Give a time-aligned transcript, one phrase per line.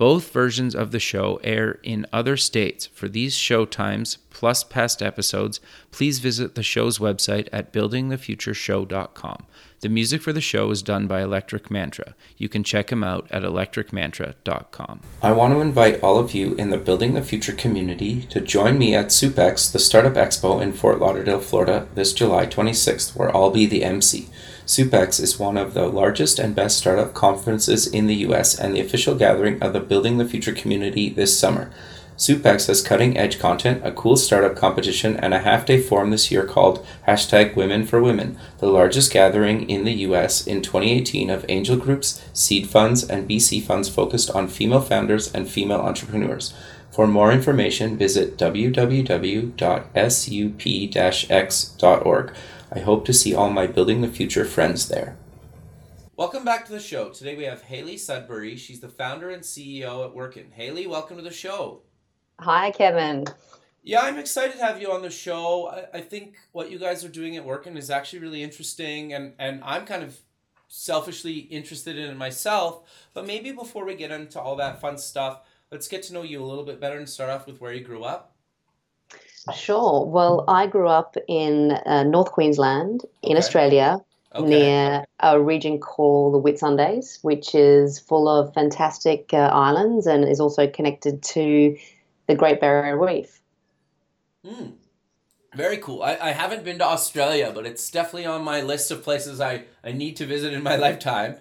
[0.00, 2.86] Both versions of the show air in other states.
[2.86, 9.46] For these show times, plus past episodes, please visit the show's website at buildingthefutureshow.com.
[9.80, 12.14] The music for the show is done by Electric Mantra.
[12.38, 15.00] You can check him out at electricmantra.com.
[15.22, 18.78] I want to invite all of you in the Building the Future community to join
[18.78, 23.50] me at SUPEX, the Startup Expo in Fort Lauderdale, Florida, this July 26th, where I'll
[23.50, 24.30] be the MC.
[24.70, 28.80] SUPEX is one of the largest and best startup conferences in the US and the
[28.80, 31.72] official gathering of the Building the Future community this summer.
[32.16, 36.30] SUPEX has cutting edge content, a cool startup competition, and a half day forum this
[36.30, 41.44] year called hashtag Women for Women, the largest gathering in the US in 2018 of
[41.48, 46.54] angel groups, seed funds, and VC funds focused on female founders and female entrepreneurs.
[46.92, 49.56] For more information, visit www.sup-x.org.
[52.72, 55.16] I hope to see all my Building the Future friends there.
[56.16, 57.08] Welcome back to the show.
[57.08, 58.54] Today we have Hayley Sudbury.
[58.56, 60.52] She's the founder and CEO at Workin.
[60.52, 61.80] Hayley, welcome to the show.
[62.38, 63.26] Hi, Kevin.
[63.82, 65.66] Yeah, I'm excited to have you on the show.
[65.66, 69.32] I, I think what you guys are doing at Workin is actually really interesting, and,
[69.40, 70.16] and I'm kind of
[70.68, 72.88] selfishly interested in it myself.
[73.14, 75.40] But maybe before we get into all that fun stuff,
[75.72, 77.82] let's get to know you a little bit better and start off with where you
[77.82, 78.29] grew up.
[79.54, 80.04] Sure.
[80.06, 83.38] Well, I grew up in uh, North Queensland in Okay.
[83.38, 84.00] Australia
[84.34, 84.48] Okay.
[84.48, 90.40] near a region called the Whitsundays, which is full of fantastic uh, islands and is
[90.40, 91.76] also connected to
[92.26, 93.40] the Great Barrier Reef.
[94.46, 94.70] Hmm.
[95.54, 96.02] Very cool.
[96.02, 99.64] I, I haven't been to Australia, but it's definitely on my list of places I,
[99.84, 101.38] I need to visit in my lifetime.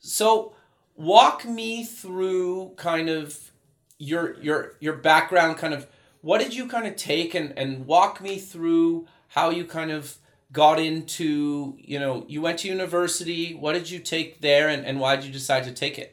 [0.00, 0.54] So
[0.96, 3.52] walk me through kind of
[3.98, 5.86] your your your background kind of
[6.26, 10.16] what did you kind of take and, and walk me through how you kind of
[10.52, 14.98] got into you know you went to university what did you take there and, and
[14.98, 16.12] why did you decide to take it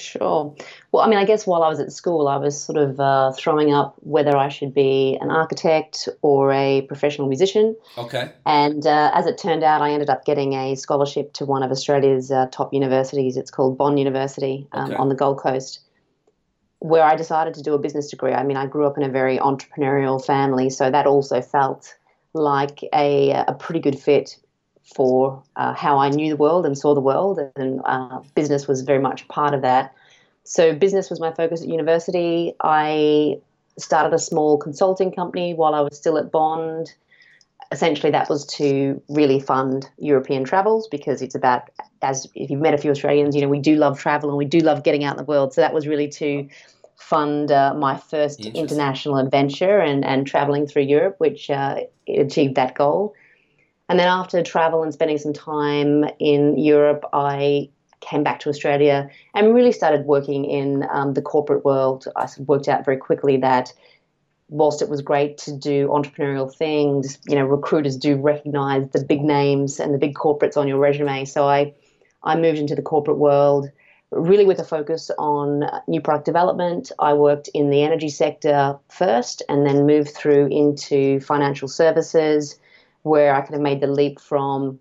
[0.00, 0.54] Sure.
[0.92, 3.32] Well, I mean, I guess while I was at school, I was sort of uh,
[3.32, 7.76] throwing up whether I should be an architect or a professional musician.
[7.96, 11.64] okay And uh, as it turned out, I ended up getting a scholarship to one
[11.64, 13.36] of Australia's uh, top universities.
[13.36, 14.96] It's called Bond University um, Okay.
[14.96, 15.80] on the Gold Coast,
[16.80, 18.32] where I decided to do a business degree.
[18.32, 21.96] I mean, I grew up in a very entrepreneurial family, so that also felt
[22.34, 24.36] like a, a pretty good fit
[24.84, 28.82] for uh, how I knew the world and saw the world, and uh, business was
[28.82, 29.94] very much part of that.
[30.44, 32.54] So, business was my focus at university.
[32.62, 33.38] I
[33.76, 36.94] started a small consulting company while I was still at Bond
[37.72, 41.68] essentially that was to really fund European travels because it's about
[42.02, 44.44] as if you've met a few Australians, you know, we do love travel and we
[44.44, 45.52] do love getting out in the world.
[45.52, 46.48] So that was really to
[46.96, 52.74] fund uh, my first international adventure and, and traveling through Europe, which uh, achieved that
[52.74, 53.14] goal.
[53.88, 57.70] And then after travel and spending some time in Europe, I
[58.00, 62.06] came back to Australia and really started working in um, the corporate world.
[62.16, 63.72] I worked out very quickly that
[64.48, 69.22] whilst it was great to do entrepreneurial things, you know, recruiters do recognize the big
[69.22, 71.24] names and the big corporates on your resume.
[71.24, 71.74] So I,
[72.22, 73.70] I moved into the corporate world
[74.10, 76.90] really with a focus on new product development.
[76.98, 82.58] I worked in the energy sector first and then moved through into financial services
[83.02, 84.78] where I could have made the leap from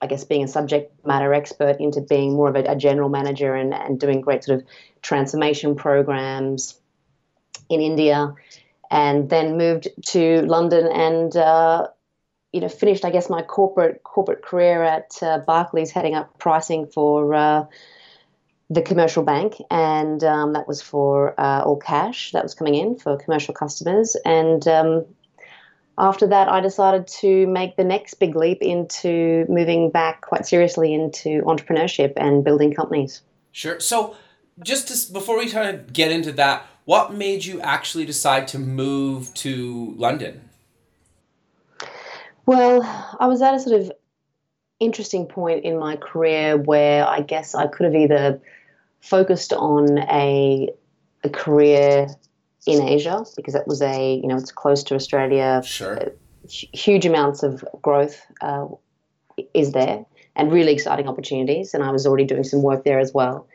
[0.00, 3.54] I guess being a subject matter expert into being more of a, a general manager
[3.54, 4.66] and, and doing great sort of
[5.02, 6.80] transformation programs
[7.68, 8.32] in India
[8.90, 11.88] and then moved to London and uh,
[12.52, 16.86] you know finished I guess my corporate corporate career at uh, Barclays heading up pricing
[16.86, 17.66] for uh,
[18.70, 22.96] the commercial bank and um, that was for uh, all cash that was coming in
[22.96, 25.04] for commercial customers and um,
[25.98, 30.94] after that I decided to make the next big leap into moving back quite seriously
[30.94, 33.22] into entrepreneurship and building companies.
[33.52, 33.80] Sure.
[33.80, 34.14] So,
[34.62, 38.58] just to, before we kind of get into that, what made you actually decide to
[38.58, 40.47] move to London?
[42.48, 42.80] Well,
[43.20, 43.92] I was at a sort of
[44.80, 48.40] interesting point in my career where I guess I could have either
[49.00, 50.70] focused on a,
[51.24, 52.06] a career
[52.66, 55.98] in Asia because that was a you know it's close to Australia, Sure.
[56.48, 58.64] huge amounts of growth uh,
[59.52, 63.12] is there and really exciting opportunities, and I was already doing some work there as
[63.12, 63.46] well.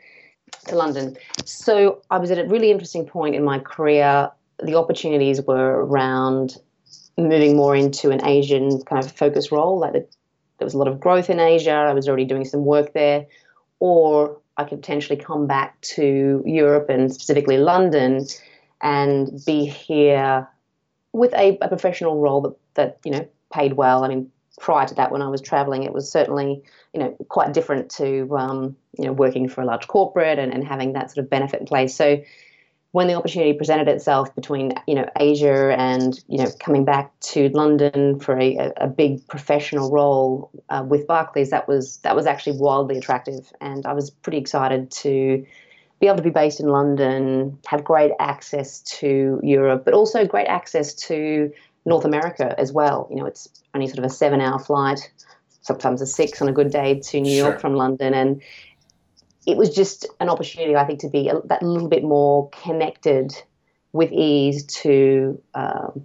[0.68, 4.30] To London, so I was at a really interesting point in my career.
[4.62, 6.58] The opportunities were around
[7.16, 10.06] moving more into an Asian kind of focus role, like the,
[10.58, 11.72] there was a lot of growth in Asia.
[11.72, 13.26] I was already doing some work there,
[13.80, 18.26] or I could potentially come back to Europe and specifically London
[18.80, 20.48] and be here
[21.12, 24.04] with a, a professional role that, that you know paid well.
[24.04, 26.62] I mean, prior to that, when I was traveling, it was certainly
[26.92, 30.64] you know quite different to um, you know working for a large corporate and, and
[30.64, 31.94] having that sort of benefit in place.
[31.94, 32.22] So
[32.94, 37.48] when the opportunity presented itself between you know Asia and you know coming back to
[37.48, 42.56] London for a, a big professional role uh, with Barclays, that was that was actually
[42.56, 45.44] wildly attractive, and I was pretty excited to
[45.98, 50.46] be able to be based in London, have great access to Europe, but also great
[50.46, 51.52] access to
[51.84, 53.08] North America as well.
[53.10, 55.10] You know, it's only sort of a seven-hour flight,
[55.62, 58.40] sometimes a six on a good day to New York from London, and
[59.46, 63.32] it was just an opportunity, I think, to be a, that little bit more connected
[63.92, 66.04] with ease to um,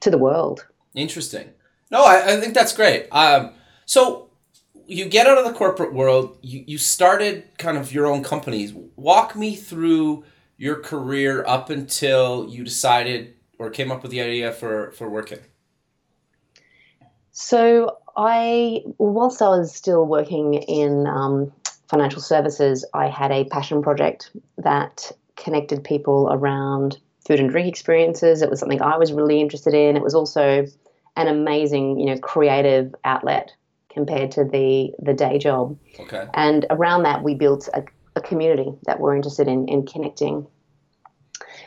[0.00, 0.66] to the world.
[0.94, 1.50] Interesting.
[1.90, 3.08] No, I, I think that's great.
[3.12, 3.52] Um,
[3.86, 4.30] so
[4.86, 6.38] you get out of the corporate world.
[6.42, 8.72] You you started kind of your own companies.
[8.96, 10.24] Walk me through
[10.56, 15.40] your career up until you decided or came up with the idea for for Workin.
[17.30, 21.52] So I, whilst I was still working in um,
[21.88, 28.42] financial services, I had a passion project that connected people around food and drink experiences.
[28.42, 29.96] It was something I was really interested in.
[29.96, 30.66] It was also
[31.16, 33.52] an amazing, you know, creative outlet
[33.90, 35.78] compared to the the day job.
[35.98, 36.26] Okay.
[36.34, 37.84] And around that, we built a,
[38.16, 40.46] a community that we're interested in in connecting.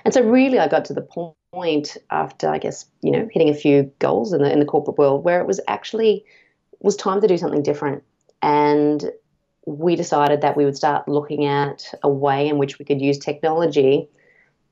[0.03, 1.07] And so, really, I got to the
[1.53, 4.97] point after, I guess, you know, hitting a few goals in the in the corporate
[4.97, 6.25] world where it was actually
[6.79, 8.03] was time to do something different.
[8.41, 9.11] And
[9.65, 13.17] we decided that we would start looking at a way in which we could use
[13.17, 14.07] technology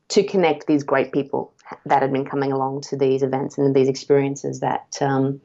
[0.09, 1.53] to connect these great people
[1.85, 5.39] that had been coming along to these events and these experiences that um,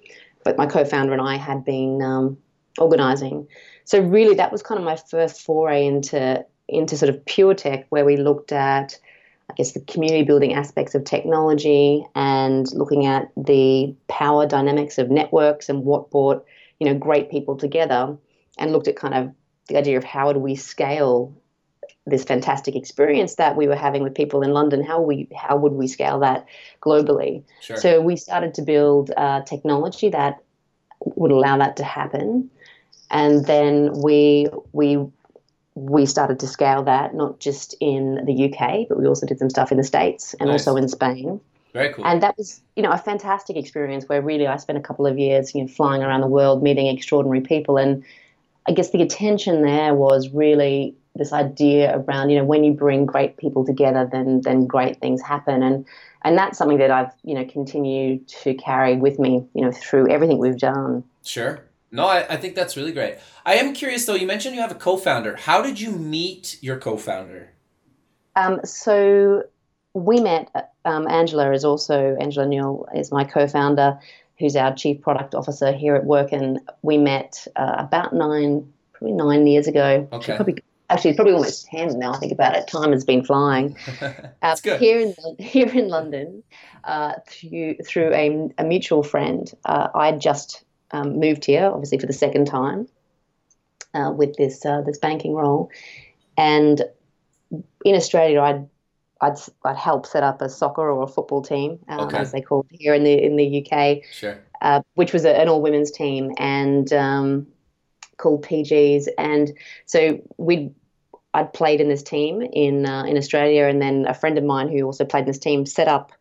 [0.44, 2.38] both my co-founder and I had been um,
[2.78, 3.46] organizing.
[3.84, 7.84] So really, that was kind of my first foray into into sort of pure tech,
[7.90, 8.98] where we looked at,
[9.50, 15.10] I guess, the community building aspects of technology and looking at the power dynamics of
[15.10, 16.42] networks and what brought
[16.80, 18.16] you know great people together
[18.58, 19.32] and looked at kind of
[19.68, 21.34] the idea of how do we scale
[22.06, 24.82] this fantastic experience that we were having with people in London.
[24.82, 26.46] How we how would we scale that
[26.82, 27.44] globally?
[27.60, 27.76] Sure.
[27.76, 30.42] So we started to build uh, technology that
[31.00, 32.50] would allow that to happen,
[33.10, 34.98] and then we we
[35.74, 39.50] we started to scale that not just in the UK, but we also did some
[39.50, 40.66] stuff in the States and nice.
[40.66, 41.40] also in Spain.
[41.72, 42.06] Very cool.
[42.06, 45.18] And that was, you know, a fantastic experience where really I spent a couple of
[45.18, 48.04] years, you know, flying around the world, meeting extraordinary people and
[48.66, 53.06] I guess the attention there was really this idea around you know when you bring
[53.06, 55.86] great people together then then great things happen and
[56.22, 60.10] and that's something that I've you know continued to carry with me you know through
[60.10, 61.04] everything we've done.
[61.22, 61.64] Sure.
[61.90, 63.18] No, I, I think that's really great.
[63.46, 64.16] I am curious though.
[64.16, 65.36] You mentioned you have a co-founder.
[65.36, 67.50] How did you meet your co-founder?
[68.34, 69.44] Um, so
[69.92, 70.72] we met.
[70.84, 74.00] Um, Angela is also Angela Newell is my co-founder
[74.38, 79.12] who's our chief product officer here at work, and we met uh, about nine, probably
[79.12, 80.08] nine years ago.
[80.12, 80.36] Okay.
[80.36, 82.12] Probably, actually, it's probably almost ten now.
[82.12, 82.66] I think about it.
[82.66, 83.76] Time has been flying.
[84.42, 86.42] uh, here in here in London,
[86.84, 91.98] uh, through through a, a mutual friend, uh, I had just um, moved here, obviously
[91.98, 92.88] for the second time,
[93.94, 95.70] uh, with this uh, this banking role,
[96.36, 96.82] and
[97.84, 98.68] in Australia, I'd
[99.24, 102.18] I'd, I'd help set up a soccer or a football team, um, okay.
[102.18, 104.38] as they call it here in the in the UK, sure.
[104.60, 107.46] uh, which was a, an all women's team and um,
[108.16, 109.08] called PGs.
[109.18, 109.52] And
[109.86, 110.72] so we
[111.32, 114.68] I'd played in this team in uh, in Australia, and then a friend of mine
[114.68, 116.12] who also played in this team set up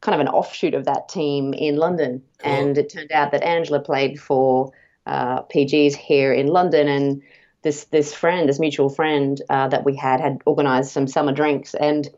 [0.00, 2.22] kind of an offshoot of that team in London.
[2.38, 2.52] Cool.
[2.52, 4.72] And it turned out that Angela played for
[5.06, 7.22] uh, PGs here in London, and
[7.62, 11.74] this this friend, this mutual friend uh, that we had, had organised some summer drinks
[11.74, 12.08] and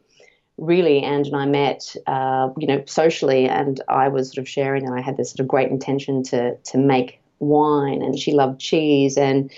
[0.60, 4.86] really, Ange and I met, uh, you know, socially, and I was sort of sharing,
[4.86, 8.60] and I had this sort of great intention to to make wine, and she loved
[8.60, 9.50] cheese, and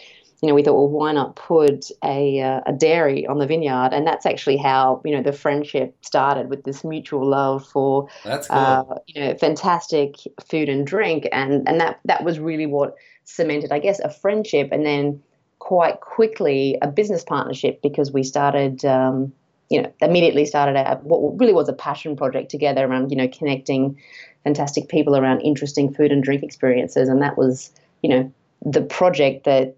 [0.42, 3.90] you know, we thought, well, why not put a uh, a dairy on the vineyard,
[3.92, 8.48] and that's actually how you know the friendship started with this mutual love for, that's
[8.48, 8.58] cool.
[8.58, 10.16] uh, you know, fantastic
[10.48, 14.70] food and drink, and and that that was really what cemented, I guess, a friendship,
[14.72, 15.22] and then
[15.58, 18.84] quite quickly a business partnership because we started.
[18.84, 19.32] Um,
[19.72, 23.26] you know, immediately started a, what really was a passion project together around, you know,
[23.26, 23.98] connecting
[24.44, 27.08] fantastic people around interesting food and drink experiences.
[27.08, 29.76] And that was, you know, the project that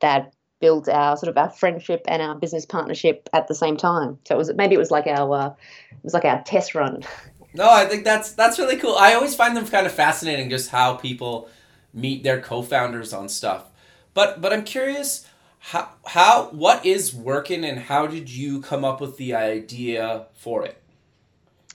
[0.00, 4.18] that built our sort of our friendship and our business partnership at the same time.
[4.24, 5.48] So it was maybe it was like our uh,
[5.90, 7.02] it was like our test run.
[7.56, 8.96] No, I think that's that's really cool.
[8.96, 11.48] I always find them kind of fascinating just how people
[11.92, 13.70] meet their co-founders on stuff.
[14.12, 15.24] But but I'm curious
[15.64, 20.62] how how what is Workin and how did you come up with the idea for
[20.62, 20.76] it?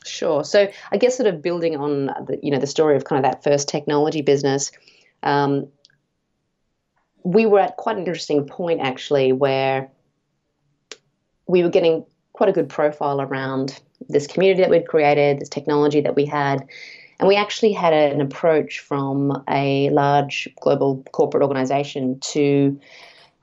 [0.06, 0.44] Sure.
[0.44, 3.32] So I guess sort of building on the you know the story of kind of
[3.32, 4.72] that first technology business,
[5.24, 5.68] um,
[7.24, 9.90] we were at quite an interesting point actually where
[11.48, 16.02] we were getting quite a good profile around this community that we'd created, this technology
[16.02, 16.68] that we had.
[17.20, 22.80] And we actually had an approach from a large global corporate organization to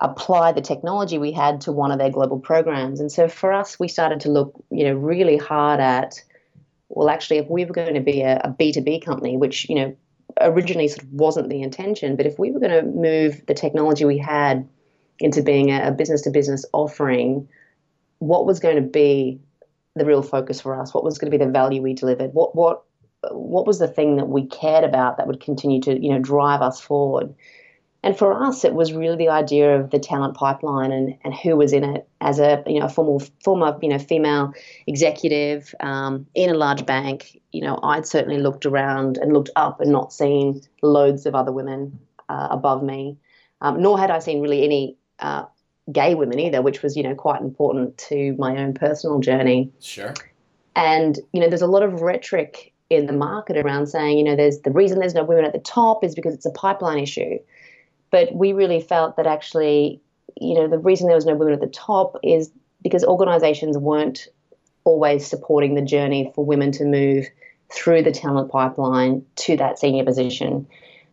[0.01, 3.01] apply the technology we had to one of their global programs.
[3.01, 6.23] And so for us, we started to look, you know, really hard at,
[6.89, 9.97] well, actually, if we were going to be a a B2B company, which, you know,
[10.41, 14.05] originally sort of wasn't the intention, but if we were going to move the technology
[14.05, 14.69] we had
[15.19, 17.49] into being a business to business offering,
[18.19, 19.41] what was going to be
[19.95, 20.93] the real focus for us?
[20.93, 22.35] What was going to be the value we delivered?
[22.35, 22.83] What what
[23.31, 26.61] what was the thing that we cared about that would continue to you know drive
[26.61, 27.35] us forward?
[28.07, 31.57] And for us, it was really the idea of the talent pipeline and, and who
[31.57, 34.53] was in it as a you know a former former you know female
[34.87, 37.41] executive um, in a large bank.
[37.51, 41.51] You know, I'd certainly looked around and looked up and not seen loads of other
[41.51, 41.99] women
[42.29, 43.17] uh, above me,
[43.61, 45.47] um, nor had I seen really any uh,
[45.91, 49.73] gay women either, which was, you know, quite important to my own personal journey.
[49.81, 50.15] Sure.
[50.77, 54.37] And, you know, there's a lot of rhetoric in the market around saying, you know,
[54.37, 57.39] there's the reason there's no women at the top is because it's a pipeline issue.
[58.11, 60.01] But we really felt that actually,
[60.41, 62.51] you know, the reason there was no women at the top is
[62.83, 64.29] because organizations weren't
[64.85, 67.27] always supporting the journey for women to move
[67.73, 70.67] through the talent pipeline to that senior position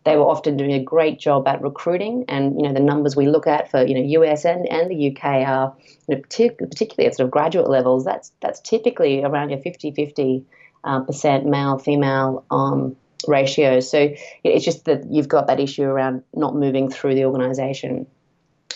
[0.04, 3.28] they were often doing a great job at recruiting, and you know the numbers we
[3.28, 5.76] look at for you know US and, and the UK are
[6.08, 8.04] you know, particularly at sort of graduate levels.
[8.04, 10.44] That's that's typically around your 50-50
[10.84, 12.96] uh, percent male female um,
[13.28, 13.80] ratio.
[13.80, 14.14] So
[14.44, 18.06] it's just that you've got that issue around not moving through the organisation.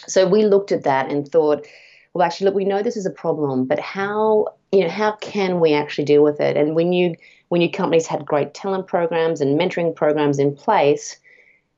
[0.08, 1.66] So we looked at that and thought,
[2.14, 5.60] well, actually, look, we know this is a problem, but how you know how can
[5.60, 6.58] we actually deal with it?
[6.58, 7.16] And when you
[7.50, 11.18] we knew companies had great talent programs and mentoring programs in place.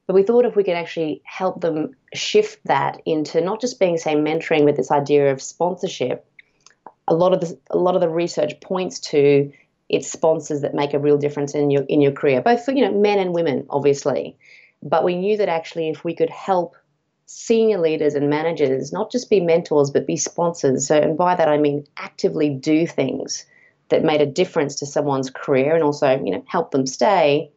[0.07, 3.97] But we thought if we could actually help them shift that into not just being,
[3.97, 6.25] say, mentoring with this idea of sponsorship,
[7.07, 9.51] a lot of the, a lot of the research points to
[9.89, 12.85] it's sponsors that make a real difference in your in your career, both for you
[12.85, 14.37] know men and women, obviously.
[14.81, 16.75] But we knew that actually, if we could help
[17.25, 21.49] senior leaders and managers not just be mentors but be sponsors, so and by that
[21.49, 23.45] I mean actively do things
[23.89, 27.51] that made a difference to someone's career and also you know help them stay.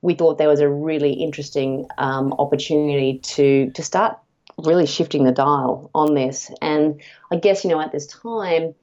[0.00, 4.18] We thought there was a really interesting um, opportunity to to start
[4.58, 6.50] really shifting the dial on this.
[6.60, 7.00] And
[7.30, 8.74] i guess you know at this time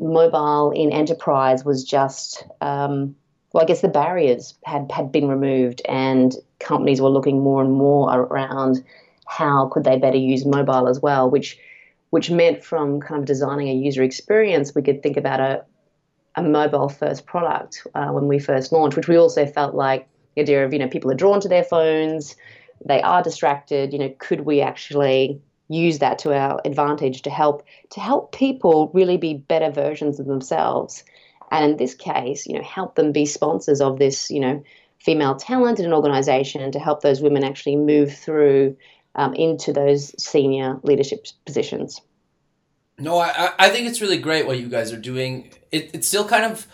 [0.00, 3.14] mobile in enterprise was just um,
[3.52, 7.72] well i guess the barriers had had been removed and companies were looking more and
[7.72, 8.82] more around
[9.26, 11.58] how could they better use mobile as well which
[12.10, 15.64] which meant from kind of designing a user experience, we could think about a,
[16.34, 20.42] a mobile first product uh, when we first launched, which we also felt like the
[20.42, 22.36] idea of, you know, people are drawn to their phones,
[22.84, 25.40] they are distracted, you know, could we actually
[25.70, 30.26] use that to our advantage to help to help people really be better versions of
[30.26, 31.04] themselves
[31.50, 34.62] and in this case you know help them be sponsors of this you know
[35.00, 38.76] female talent in an organization to help those women actually move through
[39.14, 42.00] um, into those senior leadership positions.
[42.98, 45.52] No, I, I think it's really great what you guys are doing.
[45.72, 46.66] It, it's still kind of,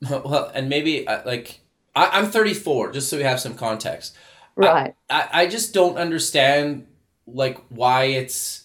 [0.10, 1.60] well, and maybe uh, like,
[1.96, 4.16] I, I'm 34, just so we have some context.
[4.54, 4.94] Right.
[5.08, 6.86] I, I, I just don't understand
[7.26, 8.64] like why it's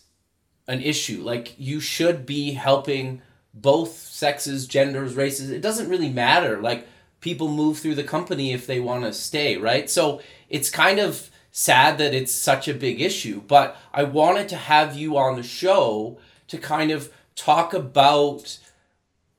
[0.67, 1.21] an issue.
[1.23, 3.21] Like you should be helping
[3.53, 5.49] both sexes, genders, races.
[5.49, 6.61] It doesn't really matter.
[6.61, 6.87] Like
[7.21, 9.89] people move through the company if they want to stay, right?
[9.89, 14.55] So it's kind of sad that it's such a big issue, but I wanted to
[14.55, 18.59] have you on the show to kind of talk about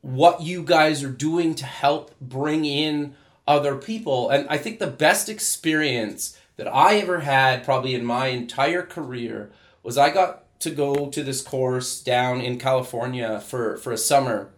[0.01, 3.15] what you guys are doing to help bring in
[3.47, 4.31] other people.
[4.31, 9.51] And I think the best experience that I ever had, probably in my entire career,
[9.83, 14.51] was I got to go to this course down in California for, for a summer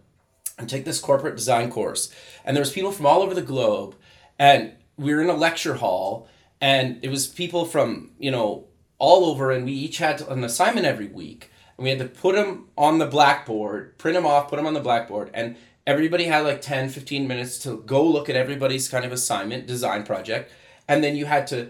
[0.57, 2.13] and take this corporate design course.
[2.43, 3.95] And there was people from all over the globe,
[4.37, 6.27] and we were in a lecture hall
[6.61, 8.65] and it was people from you know
[8.99, 12.35] all over and we each had an assignment every week and we had to put
[12.35, 16.41] them on the blackboard print them off put them on the blackboard and everybody had
[16.41, 20.51] like 10 15 minutes to go look at everybody's kind of assignment design project
[20.87, 21.69] and then you had to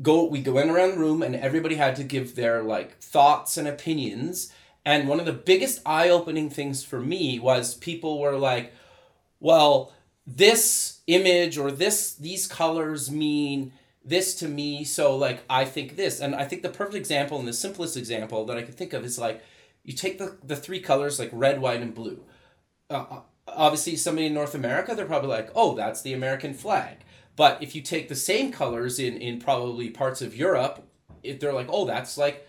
[0.00, 3.56] go we go in around the room and everybody had to give their like thoughts
[3.56, 4.52] and opinions.
[4.84, 8.72] And one of the biggest eye-opening things for me was people were like
[9.40, 9.92] well
[10.26, 13.72] this image or this these colors mean
[14.04, 16.20] this to me so like i think this.
[16.20, 19.04] And i think the perfect example and the simplest example that i could think of
[19.04, 19.42] is like
[19.84, 22.22] you take the, the three colors like red white and blue.
[22.90, 26.98] Uh, uh obviously somebody in north america they're probably like oh that's the american flag
[27.38, 30.86] but if you take the same colors in in probably parts of europe
[31.22, 32.46] if they're like oh that's like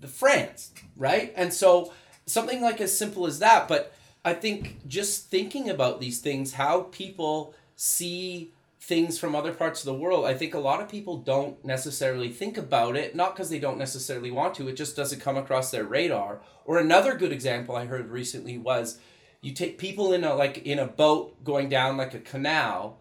[0.00, 1.92] the france right and so
[2.24, 3.92] something like as simple as that but
[4.24, 9.86] I think just thinking about these things, how people see things from other parts of
[9.86, 13.50] the world, I think a lot of people don't necessarily think about it, not because
[13.50, 16.40] they don't necessarily want to, it just doesn't come across their radar.
[16.64, 18.98] Or another good example I heard recently was
[19.40, 22.98] you take people in a like in a boat going down like a canal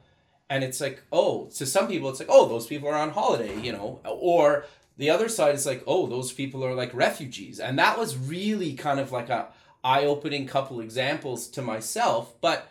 [0.49, 3.59] and it's like, oh, to some people it's like, oh, those people are on holiday,
[3.59, 4.65] you know, or
[4.97, 7.59] the other side is like, oh, those people are like refugees.
[7.59, 9.47] And that was really kind of like a
[9.83, 12.67] eye-opening couple examples to myself but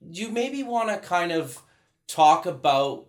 [0.00, 1.62] you maybe want to kind of
[2.06, 3.06] talk about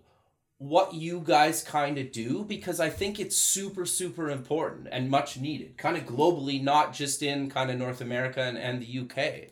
[0.58, 5.38] what you guys kind of do because I think it's super, super important and much
[5.38, 9.52] needed, kind of globally, not just in kind of North America and, and the UK.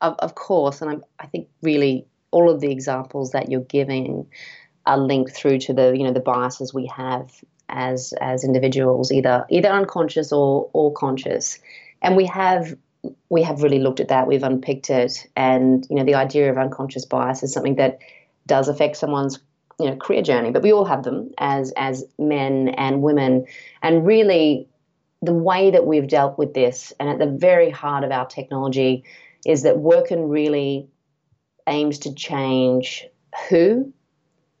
[0.00, 0.80] Of, of course.
[0.80, 4.26] And I'm, I think really all of the examples that you're giving
[4.86, 7.30] are linked through to the, you know, the biases we have
[7.68, 11.58] as as individuals, either either unconscious or or conscious.
[12.02, 12.76] And we have
[13.28, 14.26] we have really looked at that.
[14.26, 17.98] We've unpicked it, and you know, the idea of unconscious bias is something that
[18.46, 19.38] does affect someone's
[19.78, 20.50] you know career journey.
[20.50, 23.46] But we all have them as as men and women,
[23.82, 24.68] and really,
[25.22, 29.04] the way that we've dealt with this, and at the very heart of our technology,
[29.46, 30.88] is that Workin really
[31.66, 33.06] aims to change
[33.48, 33.92] who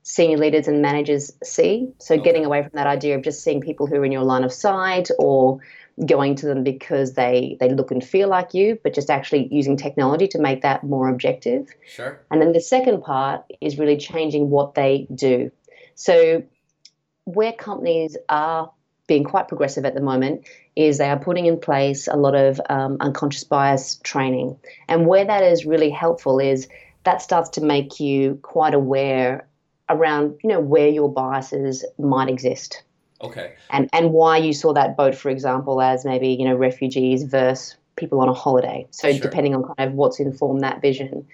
[0.02, 1.92] senior leaders and managers see.
[1.98, 2.24] So, okay.
[2.24, 4.52] getting away from that idea of just seeing people who are in your line of
[4.52, 5.60] sight or
[6.06, 9.76] going to them because they they look and feel like you, but just actually using
[9.76, 11.68] technology to make that more objective.
[11.86, 12.20] Sure.
[12.30, 15.50] And then the second part is really changing what they do.
[15.94, 16.42] So
[17.24, 18.70] where companies are
[19.06, 22.60] being quite progressive at the moment is they are putting in place a lot of
[22.68, 24.58] um, unconscious bias training.
[24.88, 26.68] And where that is really helpful is
[27.04, 29.46] that starts to make you quite aware
[29.88, 32.82] around you know where your biases might exist.
[33.20, 33.54] Okay.
[33.70, 37.76] And and why you saw that boat, for example, as maybe you know refugees versus
[37.96, 38.86] people on a holiday.
[38.90, 39.20] So sure.
[39.20, 41.26] depending on kind of what's informed that vision.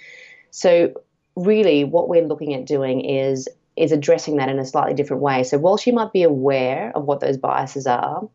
[0.50, 0.92] So
[1.36, 5.42] really, what we're looking at doing is is addressing that in a slightly different way.
[5.42, 8.28] So whilst you might be aware of what those biases are,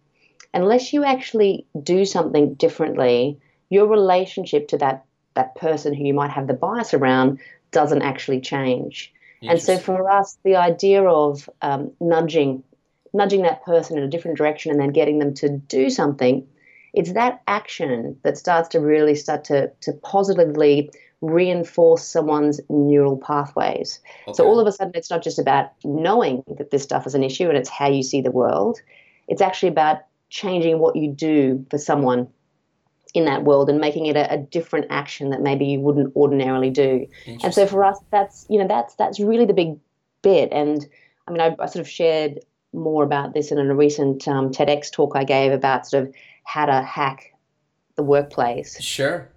[0.54, 3.38] unless you actually do something differently,
[3.69, 7.39] your relationship to that that person who you might have the bias around
[7.71, 9.13] doesn't actually change.
[9.48, 12.63] And so for us, the idea of um, nudging
[13.13, 16.45] nudging that person in a different direction and then getting them to do something,
[16.93, 20.89] it's that action that starts to really start to, to positively
[21.21, 24.00] reinforce someone's neural pathways.
[24.28, 24.34] Okay.
[24.36, 27.24] So all of a sudden, it's not just about knowing that this stuff is an
[27.24, 28.82] issue and it's how you see the world.
[29.30, 32.28] It's actually about changing what you do for someone
[33.15, 36.69] in that world and making it a, a different action that maybe you wouldn't ordinarily
[36.69, 37.08] do.
[37.25, 39.80] And so for us, that's you know that's that's really the big
[40.21, 40.49] bit.
[40.51, 40.86] And
[41.28, 42.39] I mean, I, I sort of shared
[42.73, 46.65] more about this in a recent um, TEDx talk I gave about sort of how
[46.65, 47.34] to hack
[47.95, 48.82] the workplace.
[48.82, 49.30] Sure.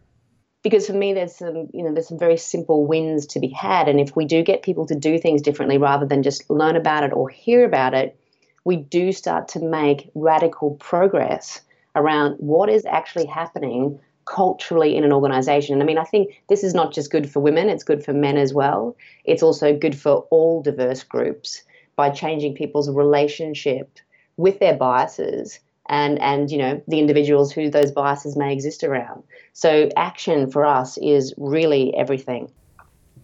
[0.65, 3.89] Because for me, there's some, you know, there's some very simple wins to be had,
[3.89, 7.05] and if we do get people to do things differently rather than just learn about
[7.05, 8.19] it or hear about it,
[8.65, 11.61] we do start to make radical progress
[11.99, 15.75] around what is actually happening culturally in an organization.
[15.75, 18.13] And I mean, I think this is not just good for women, it's good for
[18.13, 18.97] men as well.
[19.25, 21.63] It's also good for all diverse groups
[21.97, 23.99] by changing people's relationship
[24.37, 29.23] with their biases and and you know the individuals who those biases may exist around
[29.53, 32.51] so action for us is really everything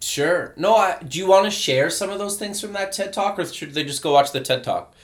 [0.01, 3.13] sure no I, do you want to share some of those things from that ted
[3.13, 4.95] talk or should they just go watch the ted talk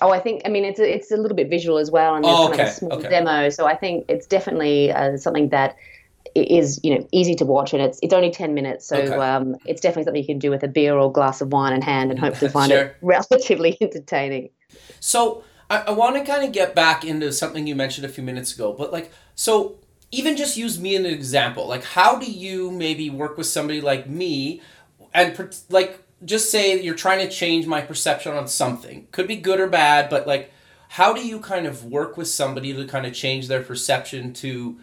[0.00, 2.24] Oh, I think I mean it's a, it's a little bit visual as well, and
[2.24, 2.56] there's oh, okay.
[2.56, 3.08] kind of a small okay.
[3.08, 3.48] demo.
[3.50, 5.76] So I think it's definitely uh, something that
[6.34, 9.14] is you know easy to watch and it's it's only 10 minutes so okay.
[9.14, 11.82] um, it's definitely something you can do with a beer or glass of wine in
[11.82, 12.82] hand and hopefully find sure.
[12.82, 14.50] it relatively entertaining
[15.00, 18.22] so i, I want to kind of get back into something you mentioned a few
[18.22, 19.78] minutes ago but like so
[20.10, 23.80] even just use me as an example like how do you maybe work with somebody
[23.80, 24.60] like me
[25.14, 29.60] and like just say you're trying to change my perception on something could be good
[29.60, 30.52] or bad but like
[30.88, 34.78] how do you kind of work with somebody to kind of change their perception to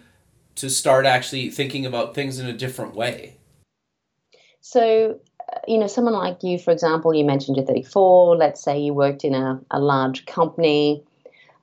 [0.56, 3.38] to start actually thinking about things in a different way?
[4.62, 5.20] So,
[5.52, 8.38] uh, you know, someone like you, for example, you mentioned you're 34.
[8.38, 11.04] Let's say you worked in a, a large company.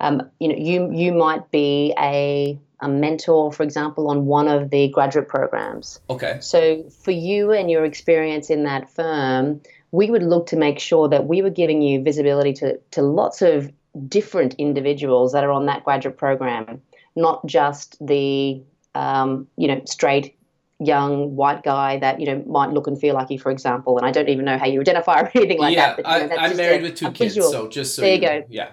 [0.00, 4.71] Um, you know, you you might be a a mentor, for example, on one of
[4.71, 6.01] the graduate programs.
[6.11, 6.38] Okay.
[6.40, 9.61] So for you and your experience in that firm,
[9.92, 13.40] we would look to make sure that we were giving you visibility to, to lots
[13.40, 13.73] of
[14.09, 16.83] different individuals that are on that graduate program,
[17.14, 18.62] not just the
[18.95, 20.37] um, you know straight
[20.79, 23.97] young white guy that you know might look and feel like you, for example.
[23.99, 26.03] And I don't even know how you identify or anything like yeah, that.
[26.03, 27.51] But, you know, I, am married a, with two kids, visual.
[27.51, 28.45] so just so there you, you go.
[28.49, 28.71] Yeah.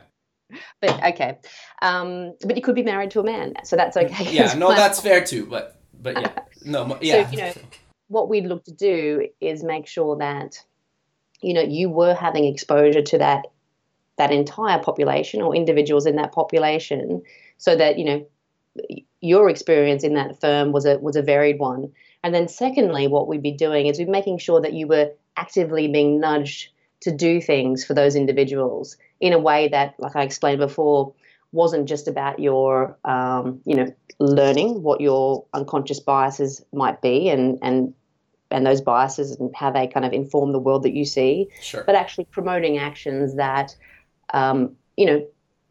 [0.81, 1.37] But okay,
[1.81, 4.31] um, but you could be married to a man, so that's okay.
[4.31, 5.45] Yeah, no, that's fair too.
[5.45, 6.31] But but yeah,
[6.65, 7.25] no, yeah.
[7.25, 7.53] So you know,
[8.07, 10.63] what we'd look to do is make sure that
[11.41, 13.47] you know you were having exposure to that
[14.17, 17.21] that entire population or individuals in that population,
[17.57, 18.27] so that you know
[19.21, 21.91] your experience in that firm was a was a varied one.
[22.23, 25.87] And then secondly, what we'd be doing is we'd making sure that you were actively
[25.87, 26.69] being nudged
[27.01, 31.13] to do things for those individuals in a way that, like I explained before,
[31.51, 37.57] wasn't just about your, um, you know, learning what your unconscious biases might be and
[37.61, 37.93] and
[38.51, 41.83] and those biases and how they kind of inform the world that you see, sure.
[41.85, 43.75] but actually promoting actions that,
[44.33, 45.25] um, you know,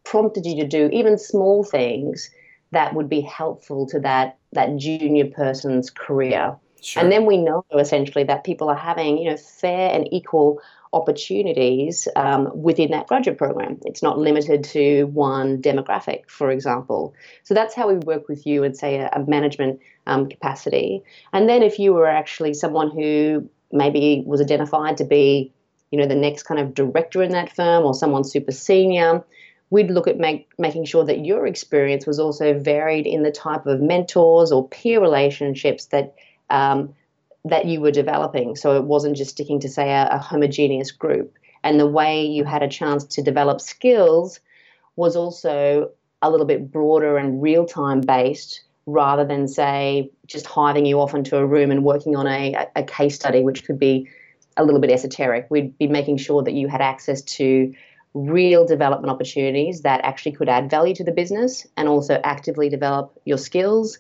[0.05, 2.31] prompted you to do even small things
[2.71, 6.57] that would be helpful to that that junior person's career.
[6.81, 7.03] Sure.
[7.03, 10.61] And then we know essentially that people are having you know fair and equal
[10.93, 13.79] opportunities um, within that graduate program.
[13.85, 17.15] It's not limited to one demographic, for example.
[17.45, 21.03] So that's how we work with you in, say, a, a management um, capacity.
[21.33, 25.53] And then if you were actually someone who maybe was identified to be,
[25.91, 29.25] you know, the next kind of director in that firm or someone super senior,
[29.71, 33.67] we'd look at make, making sure that your experience was also varied in the type
[33.67, 36.15] of mentors or peer relationships that
[36.51, 36.95] um,
[37.45, 38.57] that you were developing.
[38.57, 41.35] So it wasn't just sticking to say a, a homogeneous group.
[41.63, 44.41] And the way you had a chance to develop skills
[44.97, 45.91] was also
[46.23, 51.15] a little bit broader and real time based rather than say just hiving you off
[51.15, 54.09] into a room and working on a, a case study, which could be
[54.57, 55.47] a little bit esoteric.
[55.51, 57.73] We'd be making sure that you had access to
[58.15, 63.13] real development opportunities that actually could add value to the business and also actively develop
[63.25, 63.99] your skills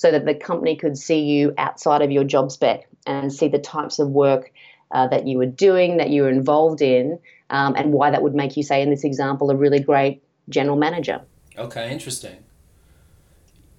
[0.00, 3.58] so that the company could see you outside of your job spec and see the
[3.58, 4.50] types of work
[4.92, 7.18] uh, that you were doing, that you were involved in,
[7.50, 10.78] um, and why that would make you, say, in this example, a really great general
[10.78, 11.20] manager.
[11.58, 12.38] Okay, interesting.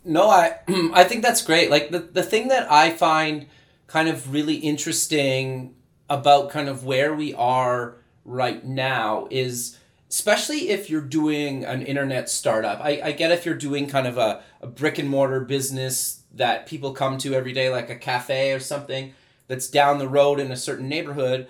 [0.06, 0.60] No, I
[0.94, 1.72] I think that's great.
[1.72, 3.48] Like the the thing that I find
[3.88, 5.74] kind of really interesting
[6.08, 9.80] about kind of where we are right now is
[10.12, 12.82] especially if you're doing an internet startup.
[12.82, 16.68] I, I get if you're doing kind of a, a brick and mortar business that
[16.68, 19.14] people come to every day, like a cafe or something
[19.48, 21.48] that's down the road in a certain neighborhood,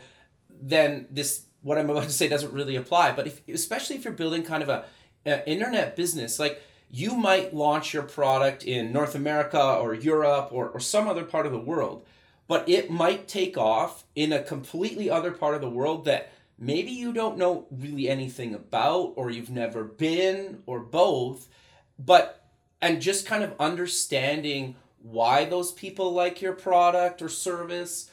[0.62, 3.14] then this what I'm about to say doesn't really apply.
[3.14, 4.86] But if especially if you're building kind of a,
[5.26, 10.70] a internet business, like you might launch your product in North America or Europe or,
[10.70, 12.06] or some other part of the world,
[12.48, 16.92] but it might take off in a completely other part of the world that maybe
[16.92, 21.50] you don't know really anything about or you've never been or both
[21.98, 22.46] but
[22.82, 28.12] and just kind of understanding why those people like your product or service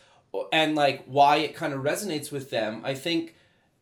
[0.51, 3.35] and like why it kind of resonates with them i think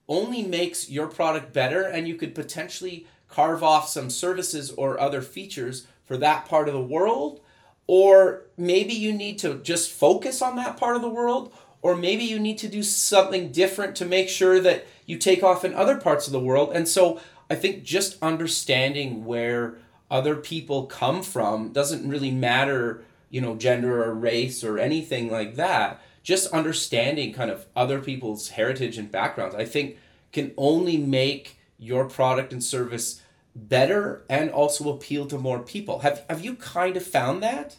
[0.09, 5.23] only makes your product better and you could potentially carve off some services or other
[5.23, 7.41] features for that part of the world
[7.87, 11.53] or maybe you need to just focus on that part of the world
[11.87, 15.65] or maybe you need to do something different to make sure that you take off
[15.65, 16.73] in other parts of the world.
[16.75, 19.79] And so I think just understanding where
[20.11, 25.55] other people come from doesn't really matter, you know, gender or race or anything like
[25.55, 26.03] that.
[26.25, 29.97] Just understanding kind of other people's heritage and backgrounds, I think
[30.33, 33.23] can only make your product and service
[33.55, 36.01] better and also appeal to more people.
[36.01, 37.77] Have have you kind of found that?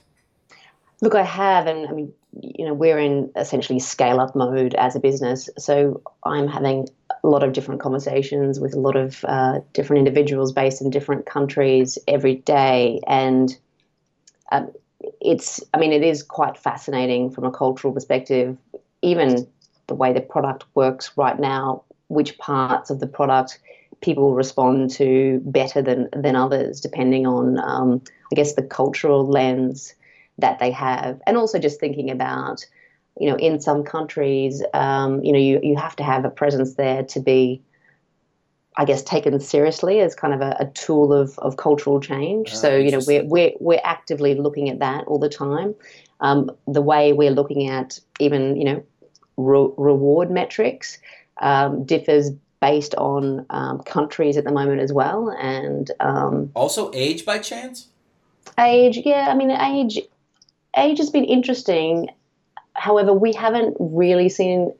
[1.01, 4.95] Look, I have, and I mean, you know, we're in essentially scale up mode as
[4.95, 5.49] a business.
[5.57, 6.88] So I'm having
[7.23, 11.25] a lot of different conversations with a lot of uh, different individuals based in different
[11.25, 12.99] countries every day.
[13.07, 13.55] And
[14.51, 14.71] um,
[15.21, 18.57] it's, I mean, it is quite fascinating from a cultural perspective,
[19.01, 19.47] even
[19.88, 23.60] the way the product works right now, which parts of the product
[24.01, 29.93] people respond to better than, than others, depending on, um, I guess, the cultural lens
[30.38, 32.65] that they have, and also just thinking about,
[33.19, 36.76] you know, in some countries, um, you know, you, you have to have a presence
[36.76, 37.62] there to be,
[38.78, 42.50] I guess, taken seriously as kind of a, a tool of, of cultural change.
[42.52, 45.73] Oh, so, you know, we're, we're, we're actively looking at that all the time.
[46.19, 48.84] Um, the way we're looking at even, you know,
[49.38, 51.00] re- reward metrics
[51.41, 52.30] um, differs
[52.62, 55.36] based on um, countries at the moment as well.
[55.39, 57.88] And um, also age by chance?
[58.60, 59.28] Age, yeah.
[59.30, 60.00] I mean, age,
[60.77, 62.09] age has been interesting.
[62.73, 64.73] However, we haven't really seen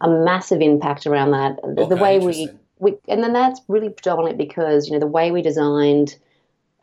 [0.00, 1.58] a massive impact around that.
[1.64, 5.30] Okay, the way we, we, and then that's really predominant because you know the way
[5.30, 6.16] we designed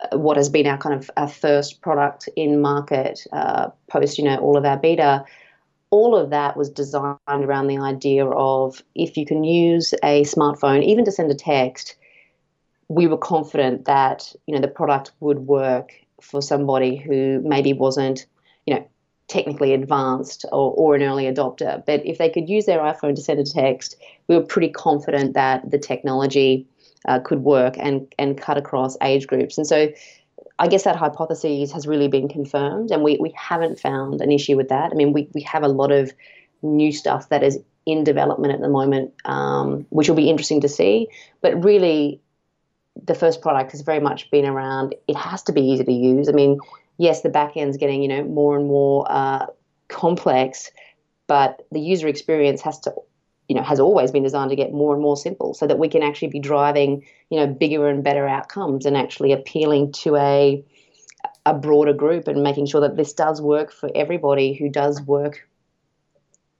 [0.00, 4.24] uh, what has been our kind of our first product in market uh, post you
[4.24, 5.24] know all of our beta
[5.90, 10.82] all of that was designed around the idea of if you can use a smartphone
[10.82, 11.96] even to send a text
[12.88, 18.26] we were confident that you know the product would work for somebody who maybe wasn't
[18.70, 18.86] you know
[19.28, 23.22] technically advanced or, or an early adopter but if they could use their iphone to
[23.22, 23.96] send a text
[24.28, 26.66] we were pretty confident that the technology
[27.06, 29.88] uh, could work and and cut across age groups and so
[30.58, 34.58] I guess that hypothesis has really been confirmed, and we, we haven't found an issue
[34.58, 34.90] with that.
[34.92, 36.12] I mean, we, we have a lot of
[36.60, 40.68] new stuff that is in development at the moment, um, which will be interesting to
[40.68, 41.08] see.
[41.40, 42.20] But really,
[43.02, 44.94] the first product has very much been around.
[45.08, 46.28] It has to be easy to use.
[46.28, 46.58] I mean,
[47.00, 49.46] yes, the back end's getting you know more and more uh,
[49.88, 50.70] complex,
[51.26, 52.94] but the user experience has to
[53.48, 55.88] you know has always been designed to get more and more simple so that we
[55.88, 60.64] can actually be driving you know bigger and better outcomes and actually appealing to a
[61.46, 65.48] a broader group and making sure that this does work for everybody who does work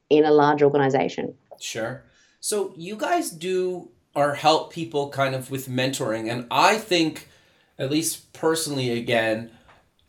[0.08, 2.02] in a large organization Sure.
[2.40, 7.28] So you guys do or help people kind of with mentoring, and I think,
[7.78, 9.50] at least personally, again,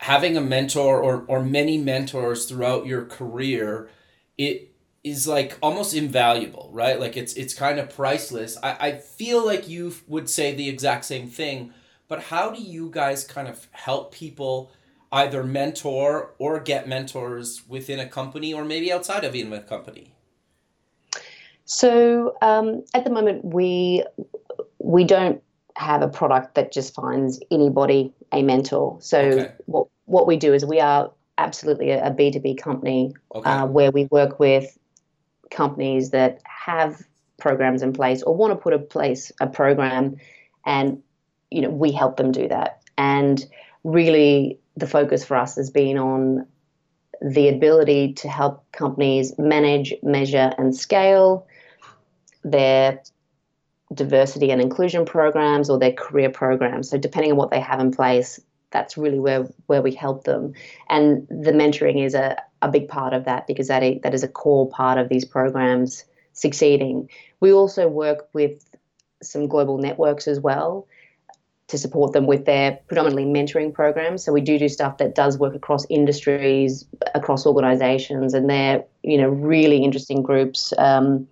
[0.02, 3.88] having a mentor or or many mentors throughout your career,
[4.36, 6.98] it is like almost invaluable, right?
[6.98, 8.58] Like it's it's kind of priceless.
[8.62, 11.72] I, I feel like you would say the exact same thing,
[12.08, 14.72] but how do you guys kind of help people
[15.12, 20.14] either mentor or get mentors within a company or maybe outside of even a company?
[21.64, 24.04] So um, at the moment, we
[24.78, 25.42] we don't
[25.76, 28.98] have a product that just finds anybody a mentor.
[29.00, 29.52] So Okay.
[29.66, 33.50] what what we do is we are absolutely a B two B company Okay.
[33.50, 34.78] uh, where we work with
[35.50, 37.02] companies that have
[37.38, 40.16] programs in place or want to put in place a program,
[40.66, 41.02] and
[41.50, 42.82] you know we help them do that.
[42.98, 43.42] And
[43.84, 46.46] really, the focus for us has been on
[47.22, 51.46] the ability to help companies manage, measure, and scale
[52.44, 53.00] their
[53.94, 56.90] diversity and inclusion programs or their career programs.
[56.90, 58.40] So depending on what they have in place,
[58.72, 60.54] that's really where where we help them.
[60.88, 64.22] And the mentoring is a, a big part of that because that is, that is
[64.22, 67.08] a core part of these programs succeeding.
[67.40, 68.64] We also work with
[69.22, 70.86] some global networks as well
[71.68, 74.24] to support them with their predominantly mentoring programs.
[74.24, 79.18] So we do do stuff that does work across industries, across organizations, and they're you
[79.18, 80.72] know really interesting groups.
[80.78, 81.28] Um,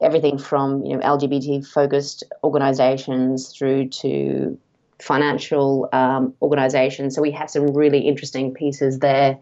[0.00, 4.58] everything from you know LGBT focused organizations through to
[5.00, 7.14] financial um, organizations.
[7.14, 9.38] So we have some really interesting pieces there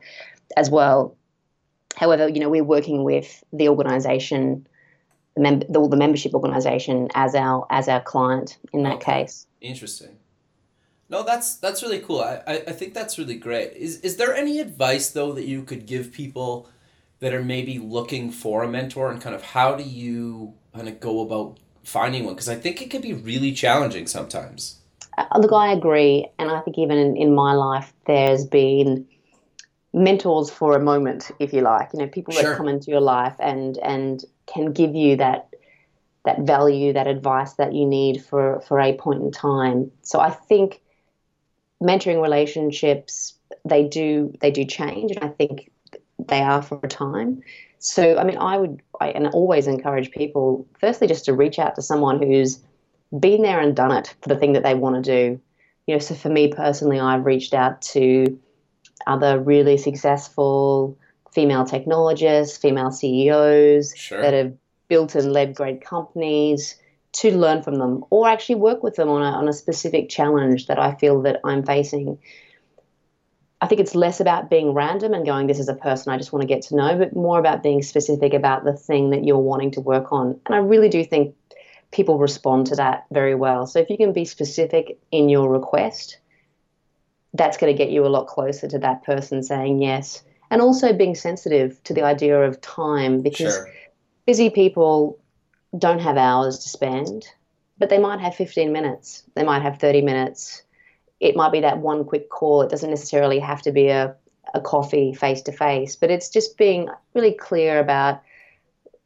[0.57, 1.17] as well.
[1.97, 4.67] However, you know we're working with the organization,
[5.37, 9.27] the, mem- the, the membership organization as our as our client in that Okay.
[9.27, 9.47] case.
[9.61, 10.19] Interesting.
[11.09, 12.21] No, that's that's really cool.
[12.21, 13.73] I, I, I think that's really great.
[13.75, 16.69] Is is there any advice though that you could give people
[17.21, 21.01] that are maybe looking for a mentor and kind of how do you kind of
[21.01, 22.35] go about finding one?
[22.35, 24.82] Because I think it can be really challenging sometimes.
[25.17, 29.07] Uh, look, I agree, and I think even in, in my life, there's been
[29.93, 31.91] mentors for a moment, if you like.
[31.93, 32.43] You know, people Sure.
[32.45, 35.49] that come into your life and and can give you that
[36.25, 39.91] that value, that advice that you need for for a point in time.
[40.03, 40.81] So I think
[41.83, 45.71] mentoring relationships they do they do change, and I think
[46.29, 47.43] they are for a time.
[47.79, 51.75] So I mean, I would I, and always encourage people, firstly, just to reach out
[51.77, 52.61] to someone who's
[53.19, 55.41] been there and done it for the thing that they want to do.
[55.87, 58.39] You know, so for me personally, I've reached out to
[59.07, 60.97] other really successful
[61.33, 64.21] female technologists, female CEOs Sure.
[64.21, 64.55] that have
[64.89, 66.77] built and led great companies
[67.13, 70.67] to learn from them or actually work with them on a, on a specific challenge
[70.67, 72.19] that I feel that I'm facing.
[73.61, 76.33] I think it's less about being random and going, this is a person I just
[76.33, 79.39] want to get to know, but more about being specific about the thing that you're
[79.39, 80.41] wanting to work on.
[80.47, 81.35] And I really do think
[81.93, 83.67] people respond to that very well.
[83.67, 86.19] So if you can be specific in your request,
[87.35, 90.25] that's going to get you a lot closer to that person saying yes.
[90.51, 93.71] And also being sensitive to the idea of time because Sure.
[94.27, 95.19] busy people
[95.79, 97.27] don't have hours to spend,
[97.79, 100.63] but they might have 15 minutes, they might have 30 minutes.
[101.21, 102.63] It might be that one quick call.
[102.63, 104.17] It doesn't necessarily have to be a,
[104.55, 108.21] a coffee face to face, but it's just being really clear about